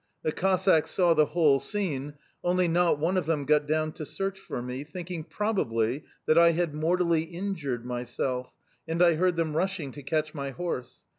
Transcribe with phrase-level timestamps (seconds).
[0.23, 4.39] The Cossacks saw the whole scene, only not one of them got down to search
[4.39, 8.51] for me, thinking probably that I had mortally injured myself;
[8.87, 11.03] and I heard them rushing to catch my horse.